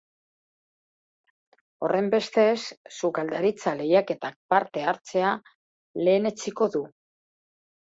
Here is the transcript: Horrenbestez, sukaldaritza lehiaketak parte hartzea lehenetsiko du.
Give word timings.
Horrenbestez, 1.87 2.57
sukaldaritza 2.97 3.77
lehiaketak 3.85 4.41
parte 4.57 4.89
hartzea 4.91 5.39
lehenetsiko 6.07 6.75
du. 6.79 6.89